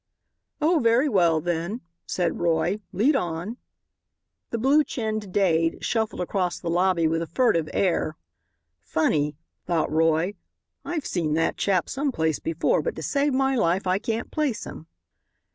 "Oh, 0.59 0.79
very 0.79 1.07
well, 1.07 1.39
then," 1.41 1.81
said 2.07 2.39
Roy, 2.39 2.79
"lead 2.91 3.15
on." 3.15 3.57
The 4.49 4.57
blue 4.57 4.83
chinned 4.83 5.31
Dade 5.31 5.85
shuffled 5.85 6.21
across 6.21 6.57
the 6.59 6.71
lobby 6.71 7.07
with 7.07 7.21
a 7.21 7.27
furtive 7.27 7.69
air. 7.71 8.17
"Funny," 8.79 9.37
thought 9.67 9.91
Roy. 9.91 10.33
"I've 10.83 11.05
seen 11.05 11.35
that 11.35 11.55
chap 11.57 11.87
some 11.87 12.11
place 12.11 12.39
before, 12.39 12.81
but 12.81 12.95
to 12.95 13.03
save 13.03 13.35
my 13.35 13.55
life 13.55 13.85
I 13.85 13.99
can't 13.99 14.31
place 14.31 14.65
him." 14.65 14.87